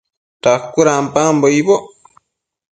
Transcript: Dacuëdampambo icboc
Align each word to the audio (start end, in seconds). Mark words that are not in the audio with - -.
Dacuëdampambo 0.43 1.47
icboc 1.59 1.83